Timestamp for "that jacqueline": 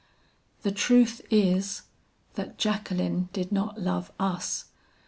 2.33-3.29